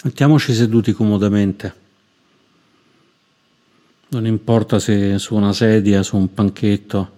[0.00, 1.74] Mettiamoci seduti comodamente.
[4.10, 7.10] Non importa se su una sedia, su un panchetto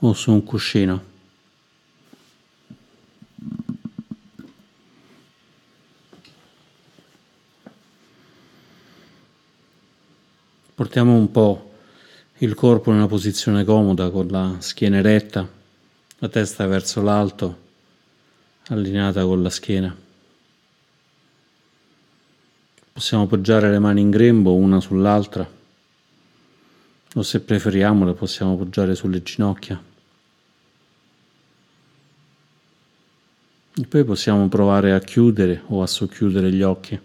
[0.00, 1.02] o su un cuscino.
[10.74, 11.72] Portiamo un po'
[12.38, 15.48] il corpo in una posizione comoda con la schiena eretta,
[16.18, 17.58] la testa verso l'alto,
[18.68, 20.04] allineata con la schiena.
[22.96, 25.46] Possiamo appoggiare le mani in grembo una sull'altra
[27.14, 29.78] o se preferiamo le possiamo appoggiare sulle ginocchia.
[33.74, 36.98] E poi possiamo provare a chiudere o a socchiudere gli occhi.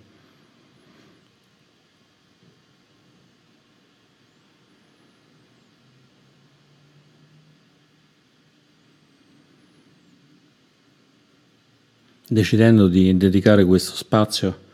[12.28, 14.69] decidendo di dedicare questo spazio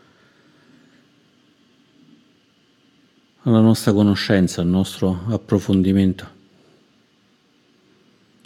[3.48, 6.28] alla nostra conoscenza, al nostro approfondimento,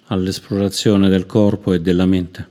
[0.07, 2.51] all'esplorazione del corpo e della mente.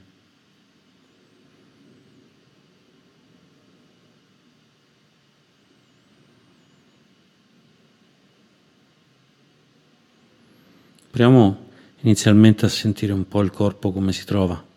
[11.10, 11.70] Proviamo
[12.02, 14.71] inizialmente a sentire un po' il corpo come si trova.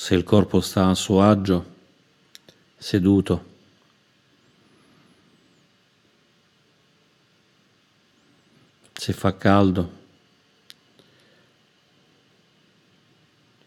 [0.00, 1.74] Se il corpo sta a suo agio,
[2.78, 3.44] seduto.
[8.94, 9.92] Se fa caldo,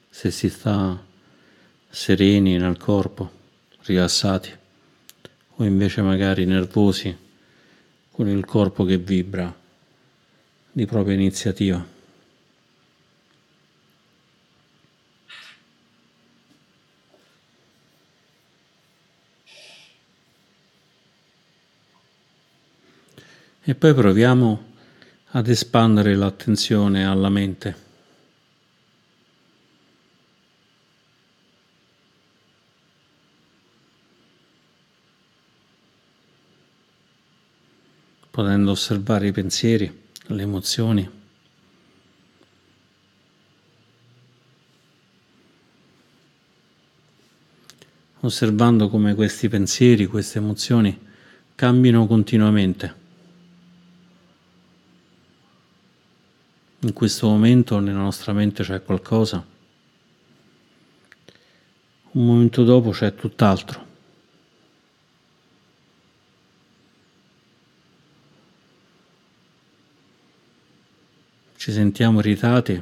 [0.09, 0.99] se si sta
[1.87, 3.31] sereni nel corpo,
[3.81, 4.51] rilassati,
[5.57, 7.15] o invece magari nervosi
[8.09, 9.55] con il corpo che vibra
[10.71, 11.92] di propria iniziativa.
[23.65, 24.71] E poi proviamo
[25.31, 27.83] ad espandere l'attenzione alla mente.
[38.33, 41.07] potendo osservare i pensieri, le emozioni.
[48.21, 50.99] Osservando come questi pensieri, queste emozioni
[51.53, 53.02] cambino continuamente.
[56.83, 59.45] In questo momento nella nostra mente c'è qualcosa,
[62.11, 63.91] un momento dopo c'è tutt'altro.
[71.55, 72.81] Ci sentiamo irritati,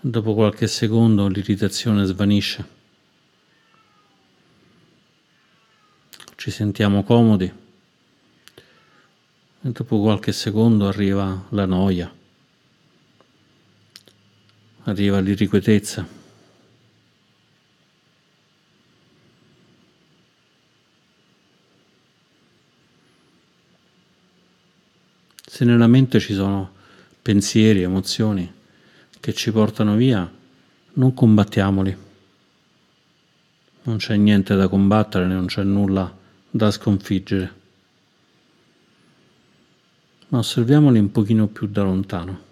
[0.00, 2.72] dopo qualche secondo l'irritazione svanisce.
[6.36, 7.63] Ci sentiamo comodi
[9.66, 12.12] e dopo qualche secondo arriva la noia,
[14.82, 16.06] arriva l'irrequietezza.
[25.46, 26.70] Se nella mente ci sono
[27.22, 28.52] pensieri, emozioni
[29.18, 30.30] che ci portano via,
[30.94, 31.96] non combattiamoli.
[33.84, 36.14] Non c'è niente da combattere, non c'è nulla
[36.50, 37.62] da sconfiggere
[40.34, 42.42] ma osserviamoli un pochino più da lontano.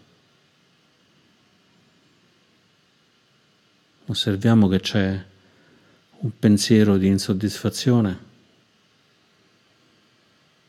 [4.07, 5.25] Osserviamo che c'è
[6.19, 8.19] un pensiero di insoddisfazione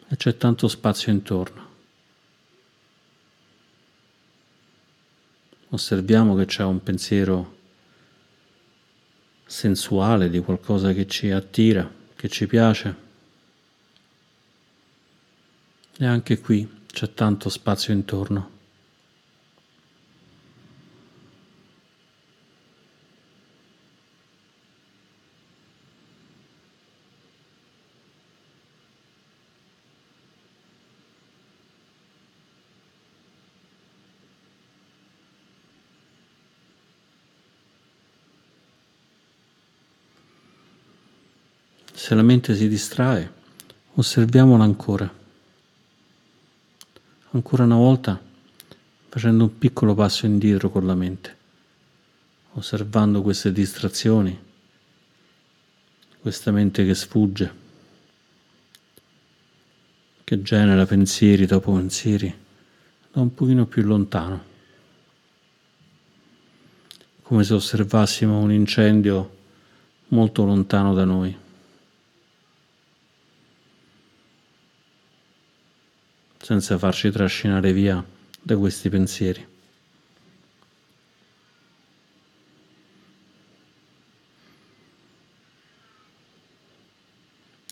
[0.07, 1.69] e c'è tanto spazio intorno.
[5.69, 7.57] Osserviamo che c'è un pensiero
[9.45, 12.95] sensuale di qualcosa che ci attira, che ci piace.
[15.95, 18.51] E anche qui c'è tanto spazio intorno.
[41.91, 43.31] Se la mente si distrae,
[43.95, 45.21] osserviamola ancora
[47.33, 48.19] ancora una volta
[49.09, 51.37] facendo un piccolo passo indietro con la mente,
[52.53, 54.37] osservando queste distrazioni,
[56.19, 57.53] questa mente che sfugge,
[60.23, 62.33] che genera pensieri dopo pensieri
[63.11, 64.51] da un pochino più lontano.
[67.23, 69.37] come se osservassimo un incendio
[70.09, 71.42] molto lontano da noi.
[76.43, 78.05] Senza farci trascinare via
[78.41, 79.47] da questi pensieri.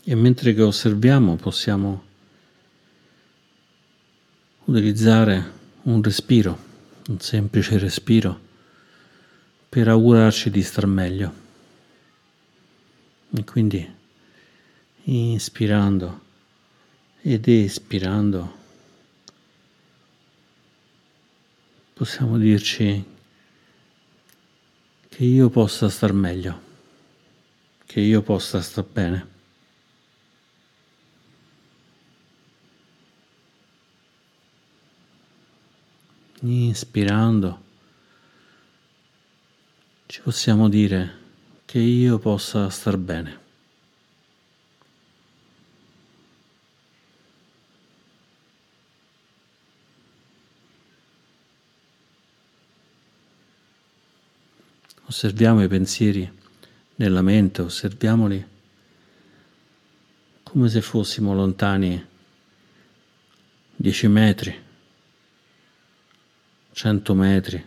[0.04, 2.02] E mentre che osserviamo possiamo
[4.64, 5.52] utilizzare
[5.82, 6.58] un respiro,
[7.08, 8.40] un semplice respiro,
[9.68, 11.34] per augurarci di star meglio.
[13.36, 13.94] E quindi
[15.04, 16.20] inspirando
[17.20, 18.60] ed espirando
[21.94, 23.04] possiamo dirci
[25.08, 26.60] che io possa star meglio,
[27.84, 29.30] che io possa star bene.
[36.40, 37.62] Inspirando
[40.06, 41.20] ci possiamo dire
[41.64, 43.41] che io possa star bene.
[55.12, 56.26] Osserviamo i pensieri
[56.94, 58.42] nella mente, osserviamoli
[60.42, 62.02] come se fossimo lontani
[63.76, 64.58] dieci metri,
[66.72, 67.62] cento metri,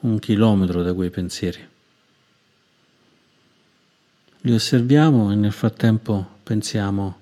[0.00, 1.68] un chilometro da quei pensieri.
[4.40, 7.18] Li osserviamo e nel frattempo pensiamo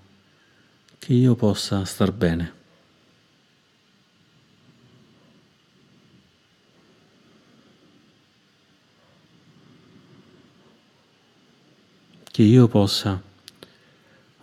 [1.00, 2.63] che io possa star bene.
[12.34, 13.22] Che io possa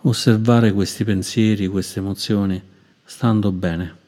[0.00, 2.58] osservare questi pensieri, queste emozioni,
[3.04, 4.00] stando bene.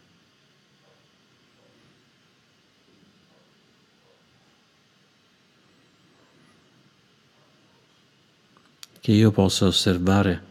[9.01, 10.43] che io possa osservare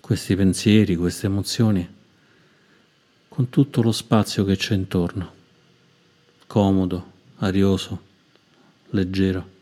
[0.00, 1.94] questi pensieri, queste emozioni
[3.26, 5.32] con tutto lo spazio che c'è intorno,
[6.46, 8.02] comodo, arioso,
[8.90, 9.55] leggero.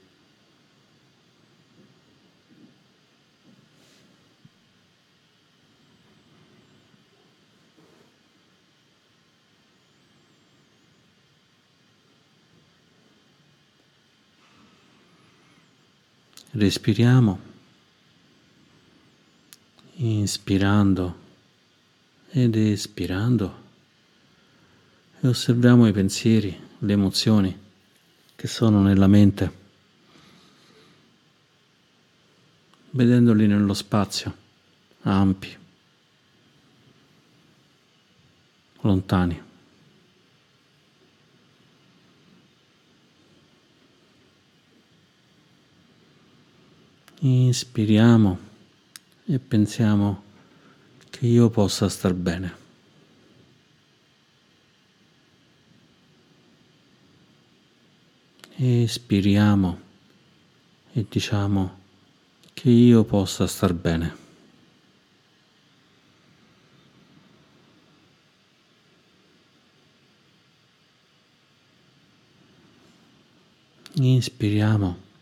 [16.56, 17.40] Respiriamo
[19.94, 21.18] inspirando
[22.30, 23.62] ed espirando
[25.18, 27.60] e osserviamo i pensieri, le emozioni
[28.36, 29.52] che sono nella mente,
[32.90, 34.36] vedendoli nello spazio,
[35.02, 35.56] ampi,
[38.82, 39.53] lontani.
[47.26, 48.38] Inspiriamo
[49.24, 50.22] e pensiamo
[51.08, 52.54] che io possa star bene.
[58.56, 59.80] Espiriamo
[60.92, 61.78] e diciamo
[62.52, 64.16] che io possa star bene.
[73.94, 75.12] Inspiriamo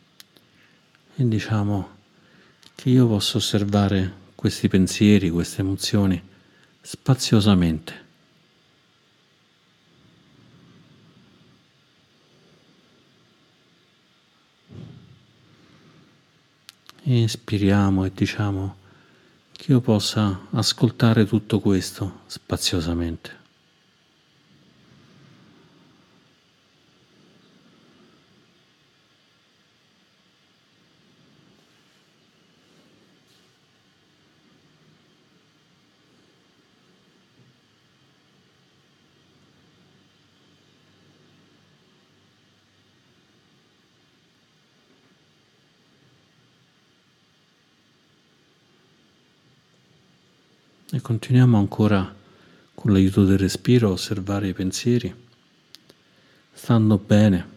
[1.16, 1.90] e diciamo
[2.75, 6.21] che io possa osservare questi pensieri, queste emozioni
[6.81, 8.00] spaziosamente.
[17.04, 18.76] Inspiriamo e diciamo
[19.52, 23.40] che io possa ascoltare tutto questo spaziosamente.
[50.95, 52.14] E continuiamo ancora
[52.73, 55.14] con l'aiuto del respiro a osservare i pensieri,
[56.54, 57.49] stando bene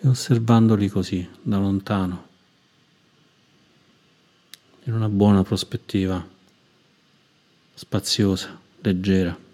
[0.00, 2.28] e osservandoli così, da lontano,
[4.84, 6.26] in una buona prospettiva,
[7.74, 9.48] spaziosa, leggera.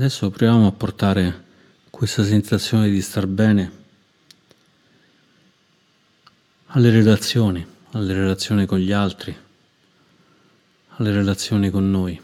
[0.00, 1.44] Adesso proviamo a portare
[1.90, 3.72] questa sensazione di star bene
[6.68, 9.36] alle relazioni, alle relazioni con gli altri,
[10.96, 12.18] alle relazioni con noi.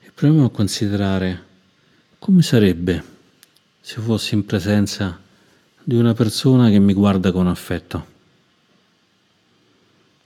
[0.00, 1.44] E proviamo a considerare
[2.18, 3.04] come sarebbe
[3.82, 5.20] se fossi in presenza
[5.84, 8.06] di una persona che mi guarda con affetto.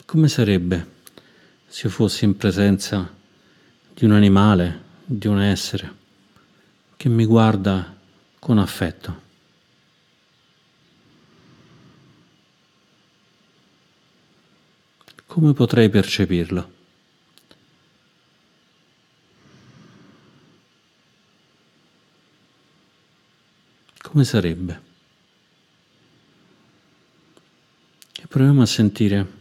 [0.05, 1.01] Come sarebbe
[1.73, 3.11] se fossi in presenza
[3.95, 6.01] di un animale, di un essere
[6.99, 7.97] che mi guarda
[8.39, 9.23] con affetto?
[15.25, 16.73] Come potrei percepirlo?
[24.03, 24.83] Come sarebbe?
[28.21, 29.41] E proviamo a sentire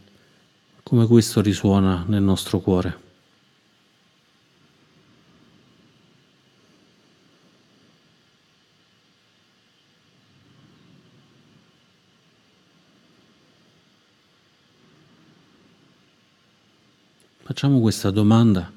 [0.92, 2.98] come questo risuona nel nostro cuore.
[17.42, 18.70] Facciamo questa domanda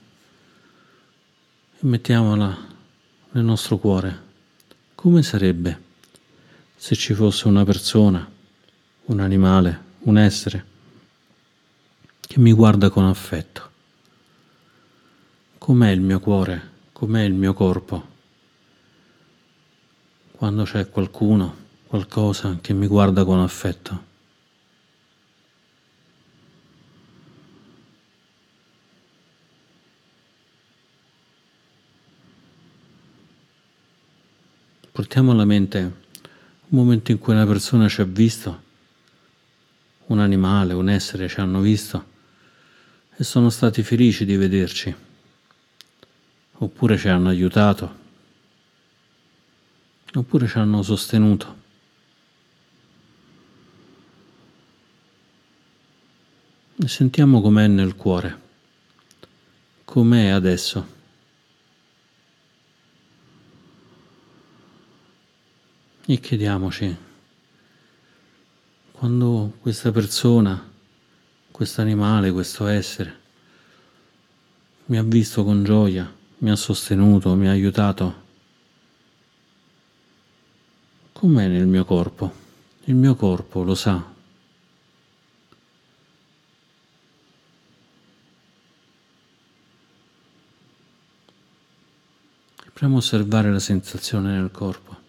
[1.74, 2.58] e mettiamola
[3.32, 4.22] nel nostro cuore.
[4.96, 5.82] Come sarebbe
[6.78, 8.26] se ci fosse una persona,
[9.08, 10.75] un animale, un essere
[12.36, 13.70] che mi guarda con affetto?
[15.58, 16.72] Com'è il mio cuore?
[16.92, 18.08] Com'è il mio corpo?
[20.32, 21.56] Quando c'è qualcuno,
[21.88, 24.04] qualcosa che mi guarda con affetto.
[34.92, 35.94] Portiamo alla mente un
[36.68, 38.62] momento in cui una persona ci ha visto,
[40.08, 42.12] un animale, un essere ci hanno visto
[43.18, 44.94] e sono stati felici di vederci,
[46.54, 47.96] oppure ci hanno aiutato,
[50.14, 51.64] oppure ci hanno sostenuto.
[56.78, 58.42] E sentiamo com'è nel cuore,
[59.86, 60.94] com'è adesso.
[66.06, 66.96] E chiediamoci,
[68.92, 70.74] quando questa persona,
[71.56, 73.20] questo animale, questo essere,
[74.88, 78.24] mi ha visto con gioia, mi ha sostenuto, mi ha aiutato,
[81.14, 82.34] com'è nel mio corpo?
[82.84, 84.04] Il mio corpo lo sa.
[92.74, 95.05] Proviamo a osservare la sensazione nel corpo.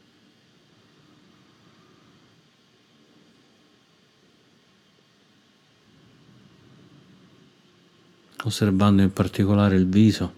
[8.47, 10.33] Osservando in particolare il viso,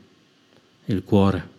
[0.86, 1.56] il cuore.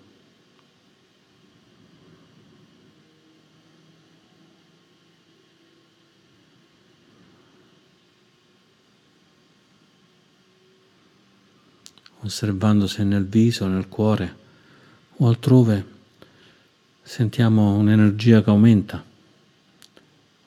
[12.22, 14.36] osservando se nel viso, nel cuore
[15.18, 15.86] o altrove
[17.02, 19.04] sentiamo un'energia che aumenta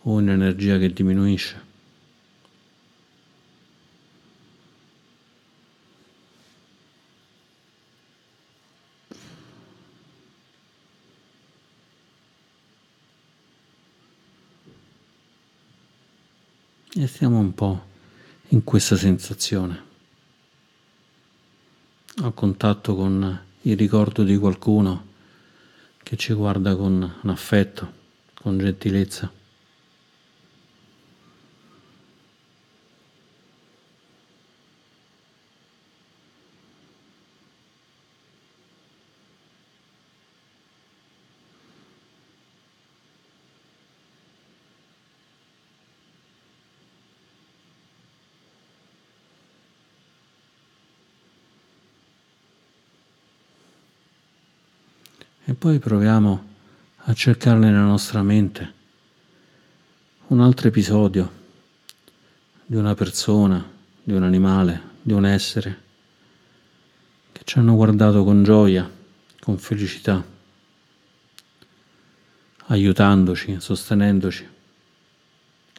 [0.03, 1.72] o un'energia che diminuisce.
[17.23, 17.85] Stiamo un po'
[18.49, 19.83] in questa sensazione,
[22.17, 25.07] a contatto con il ricordo di qualcuno
[26.03, 27.93] che ci guarda con affetto,
[28.35, 29.31] con gentilezza.
[55.45, 56.51] E poi proviamo
[56.97, 58.75] a cercare nella nostra mente
[60.29, 61.41] un altro episodio
[62.65, 63.69] di una persona,
[64.05, 65.81] di un animale, di un essere
[67.33, 68.89] che ci hanno guardato con gioia,
[69.41, 70.25] con felicità,
[72.67, 74.49] aiutandoci, sostenendoci,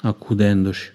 [0.01, 0.91] accudendoci.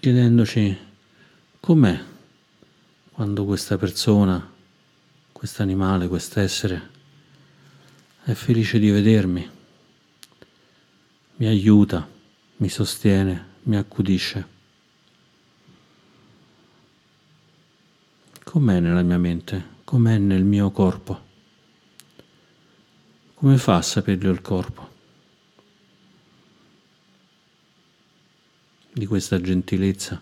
[0.00, 0.74] Chiedendoci
[1.60, 2.02] com'è
[3.12, 4.50] quando questa persona,
[5.30, 6.88] questo animale, quest'essere
[8.24, 9.50] è felice di vedermi,
[11.36, 12.08] mi aiuta,
[12.56, 14.58] mi sostiene, mi accudisce.
[18.42, 19.78] Com'è nella mia mente?
[19.84, 21.28] Com'è nel mio corpo?
[23.34, 24.99] Come fa a saperlo il corpo?
[29.00, 30.20] Di questa gentilezza,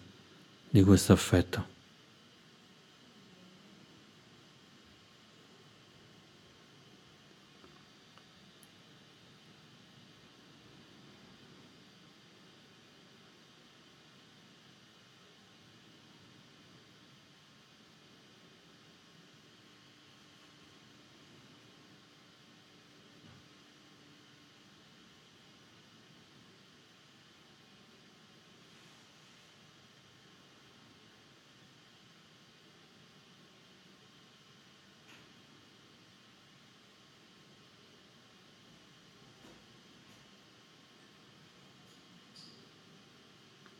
[0.71, 1.78] di questo affetto.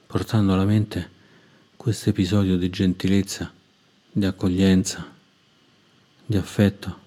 [0.09, 1.11] Portando alla mente
[1.77, 3.53] questo episodio di gentilezza,
[4.11, 5.07] di accoglienza,
[6.25, 6.99] di affetto.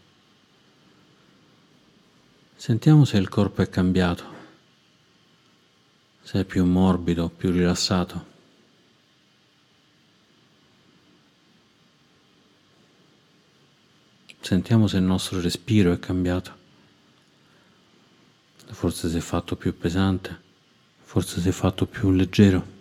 [2.56, 4.24] Sentiamo se il corpo è cambiato,
[6.22, 8.30] se è più morbido, più rilassato.
[14.42, 16.56] Sentiamo se il nostro respiro è cambiato.
[18.68, 20.40] Forse si è fatto più pesante,
[21.02, 22.81] forse si è fatto più leggero.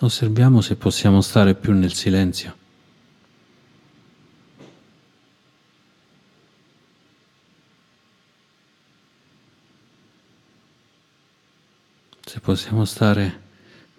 [0.00, 2.54] Osserviamo se possiamo stare più nel silenzio.
[12.24, 13.40] Se possiamo stare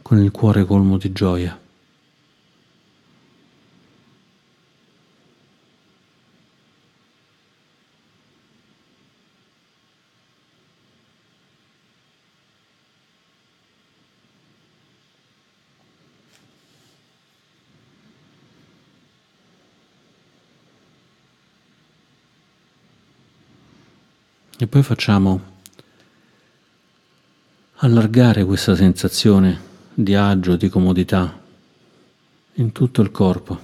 [0.04, 1.67] con il cuore colmo di gioia.
[24.68, 25.42] E poi facciamo
[27.76, 29.58] allargare questa sensazione
[29.94, 31.42] di agio, di comodità
[32.56, 33.60] in tutto il corpo.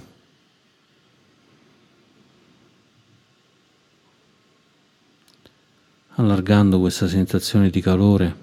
[6.11, 8.35] Allargando questa sensazione di calore,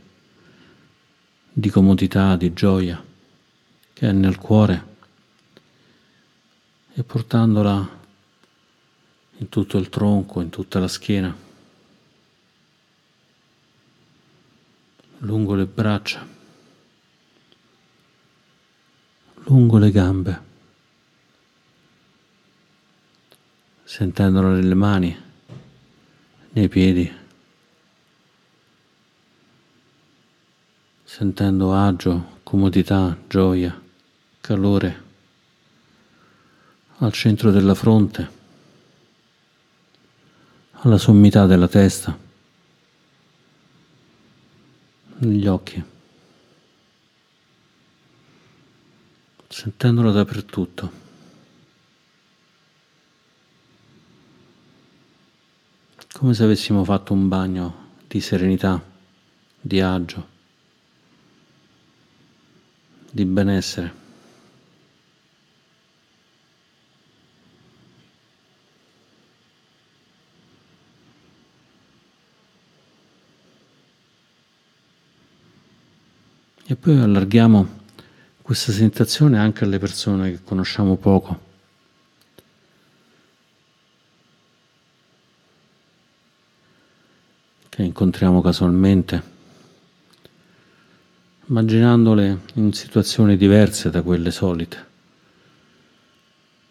[1.51, 3.03] di comodità, di gioia
[3.95, 4.87] che è nel cuore
[6.93, 7.89] e portandola
[9.39, 11.49] in tutto il tronco, in tutta la schiena.
[15.23, 16.27] Lungo le braccia,
[19.45, 20.41] lungo le gambe,
[23.85, 25.15] sentendolo nelle mani,
[26.53, 27.13] nei piedi,
[31.05, 33.79] sentendo agio, comodità, gioia,
[34.41, 35.09] calore
[36.99, 38.39] al centro della fronte,
[40.83, 42.29] alla sommità della testa
[45.21, 45.83] negli occhi,
[49.49, 51.09] sentendolo dappertutto.
[56.13, 58.83] Come se avessimo fatto un bagno di serenità,
[59.61, 60.29] di agio,
[63.11, 64.10] di benessere.
[76.81, 77.79] Poi allarghiamo
[78.41, 81.49] questa sensazione anche alle persone che conosciamo poco.
[87.69, 89.23] che incontriamo casualmente,
[91.47, 94.87] immaginandole in situazioni diverse da quelle solite,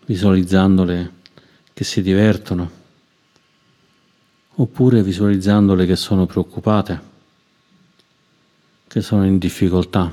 [0.05, 1.13] visualizzandole
[1.73, 2.69] che si divertono,
[4.55, 7.18] oppure visualizzandole che sono preoccupate
[8.89, 10.11] che sono in difficoltà.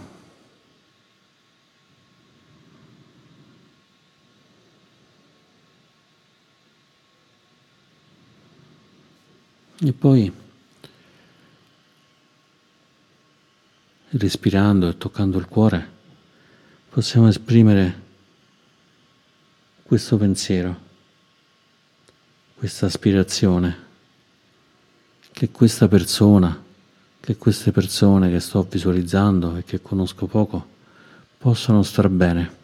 [9.78, 10.30] E poi,
[14.10, 15.90] respirando e toccando il cuore,
[16.90, 18.02] possiamo esprimere
[19.84, 20.84] questo pensiero.
[22.56, 23.84] questa aspirazione
[25.30, 26.64] che questa persona,
[27.26, 30.64] che queste persone che sto visualizzando e che conosco poco
[31.38, 32.54] possano star bene.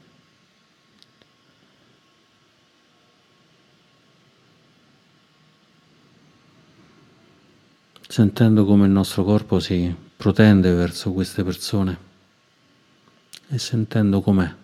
[8.07, 11.99] Sentendo come il nostro corpo si protende verso queste persone
[13.49, 14.55] e sentendo com'è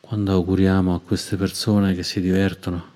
[0.00, 2.92] quando auguriamo a queste persone che si divertono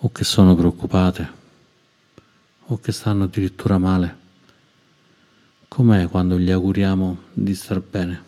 [0.00, 1.37] o che sono preoccupate
[2.70, 4.16] o che stanno addirittura male.
[5.68, 8.27] Com'è quando gli auguriamo di star bene?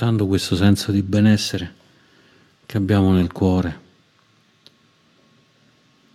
[0.00, 1.74] Portando questo senso di benessere
[2.64, 3.80] che abbiamo nel cuore,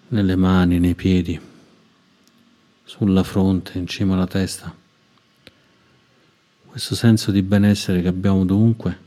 [0.07, 1.39] nelle mani, nei piedi,
[2.83, 4.75] sulla fronte, in cima alla testa.
[6.65, 8.97] Questo senso di benessere che abbiamo dovunque,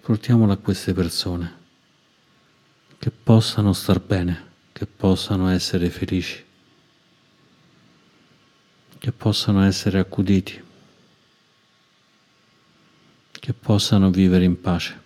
[0.00, 1.52] portiamolo a queste persone,
[2.98, 4.42] che possano star bene,
[4.72, 6.42] che possano essere felici,
[8.96, 10.68] che possano essere accuditi
[13.50, 14.98] che possano vivere in pace.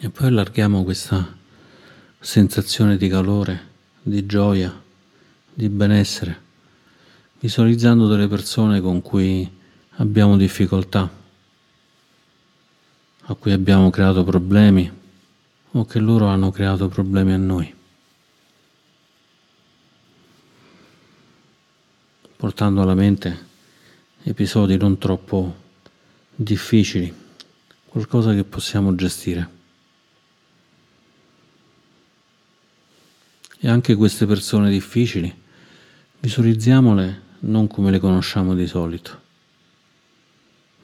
[0.00, 1.34] E poi allarghiamo questa
[2.20, 3.68] sensazione di calore,
[4.02, 4.82] di gioia,
[5.54, 6.42] di benessere,
[7.40, 9.50] visualizzando delle persone con cui
[9.96, 11.22] abbiamo difficoltà
[13.26, 14.90] a cui abbiamo creato problemi
[15.70, 17.74] o che loro hanno creato problemi a noi,
[22.36, 23.52] portando alla mente
[24.24, 25.62] episodi non troppo
[26.34, 27.12] difficili,
[27.86, 29.50] qualcosa che possiamo gestire.
[33.58, 35.34] E anche queste persone difficili,
[36.20, 39.20] visualizziamole non come le conosciamo di solito,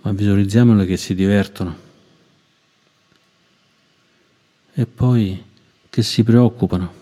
[0.01, 1.89] ma visualizziamole che si divertono
[4.81, 5.45] e poi
[5.91, 6.95] che si preoccupano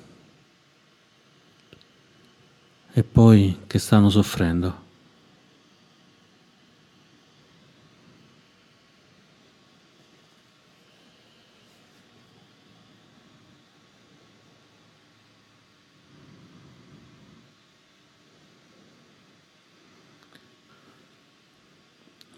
[2.93, 4.87] e poi che stanno soffrendo.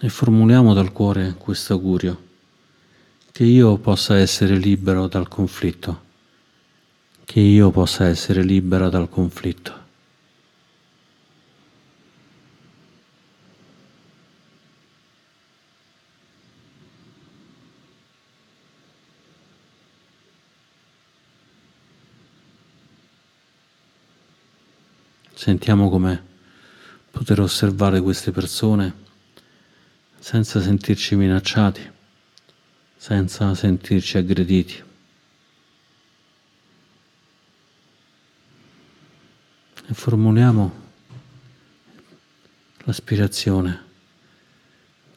[0.00, 2.29] E formuliamo dal cuore questo augurio
[3.40, 6.03] che io possa essere libero dal conflitto,
[7.24, 9.79] che io possa essere libera dal conflitto.
[25.33, 26.20] Sentiamo com'è
[27.11, 28.94] poter osservare queste persone
[30.18, 31.99] senza sentirci minacciati
[33.00, 34.82] senza sentirci aggrediti.
[39.86, 40.72] E formuliamo
[42.84, 43.84] l'aspirazione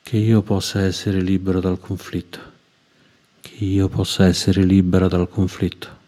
[0.02, 2.40] che io possa essere libero dal conflitto,
[3.42, 6.03] che io possa essere libera dal conflitto.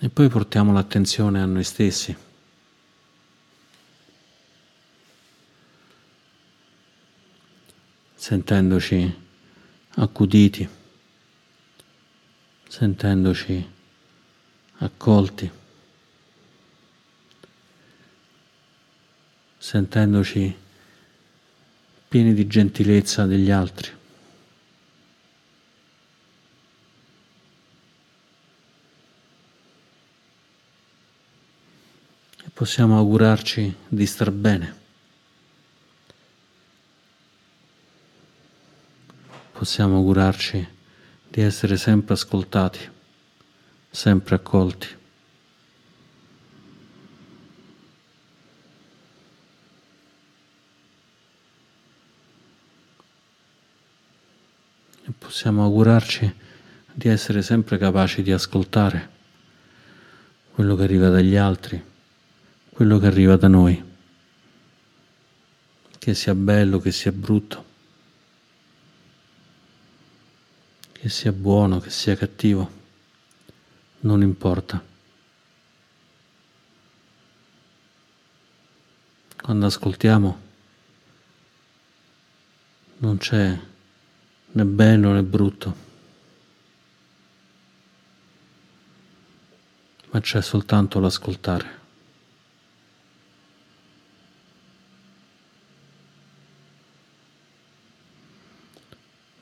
[0.00, 2.32] E poi portiamo l'attenzione a noi stessi.
[8.24, 9.14] sentendoci
[9.96, 10.66] accuditi,
[12.66, 13.70] sentendoci
[14.78, 15.50] accolti,
[19.58, 20.56] sentendoci
[22.08, 23.90] pieni di gentilezza degli altri.
[32.64, 34.74] Possiamo augurarci di star bene.
[39.52, 40.66] Possiamo augurarci
[41.28, 42.90] di essere sempre ascoltati,
[43.90, 44.86] sempre accolti.
[55.04, 56.34] E possiamo augurarci
[56.94, 59.10] di essere sempre capaci di ascoltare
[60.54, 61.92] quello che arriva dagli altri
[62.74, 63.80] quello che arriva da noi,
[65.96, 67.64] che sia bello, che sia brutto,
[70.90, 72.68] che sia buono, che sia cattivo,
[74.00, 74.84] non importa.
[79.40, 80.40] Quando ascoltiamo
[82.96, 83.56] non c'è
[84.50, 85.76] né bello né brutto,
[90.10, 91.82] ma c'è soltanto l'ascoltare.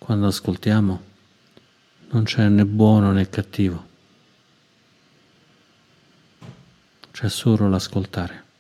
[0.03, 1.01] Quando ascoltiamo
[2.11, 3.87] non c'è né buono né cattivo,
[7.13, 8.52] c'è solo l'ascoltare.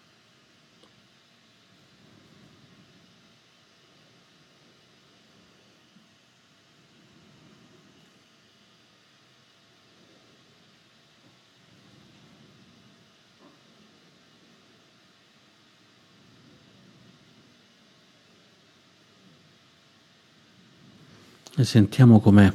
[21.63, 22.53] E sentiamo com'è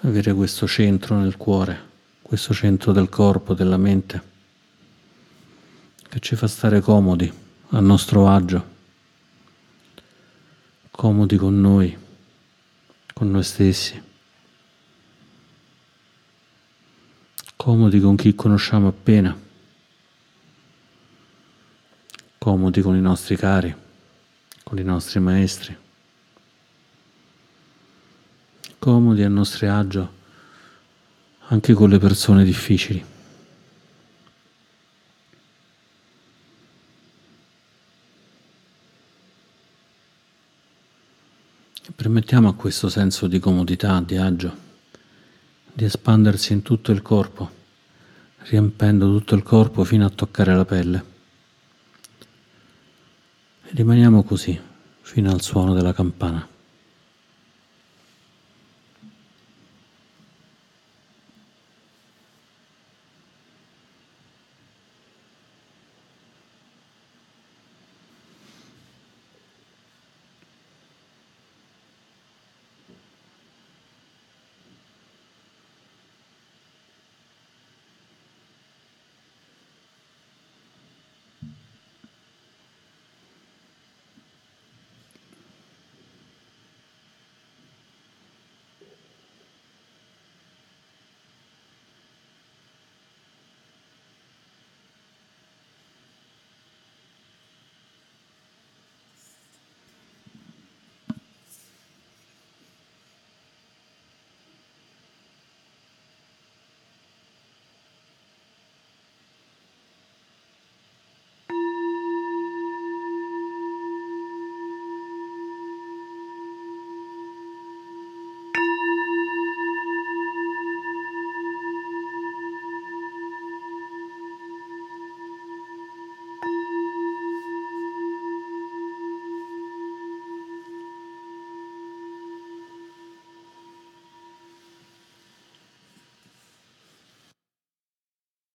[0.00, 1.78] avere questo centro nel cuore,
[2.22, 4.22] questo centro del corpo, della mente,
[6.08, 7.30] che ci fa stare comodi,
[7.68, 8.64] a nostro agio,
[10.90, 11.94] comodi con noi,
[13.12, 14.02] con noi stessi,
[17.54, 19.38] comodi con chi conosciamo appena,
[22.38, 23.76] comodi con i nostri cari,
[24.64, 25.79] con i nostri maestri
[28.80, 30.12] comodi a nostro agio
[31.48, 33.04] anche con le persone difficili.
[41.82, 44.56] E permettiamo a questo senso di comodità, di agio,
[45.72, 47.50] di espandersi in tutto il corpo,
[48.44, 51.04] riempendo tutto il corpo fino a toccare la pelle.
[53.64, 54.58] E rimaniamo così
[55.02, 56.58] fino al suono della campana.